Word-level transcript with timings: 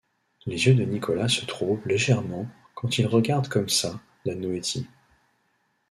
Les 0.47 0.65
yeux 0.65 0.73
de 0.73 0.83
Nicolas 0.83 1.27
se 1.27 1.45
troublent 1.45 1.87
légèrement 1.87 2.47
quand 2.73 2.97
il 2.97 3.05
regarde 3.05 3.47
comme 3.49 3.69
ça 3.69 4.01
la 4.25 4.33
noétie. 4.33 4.87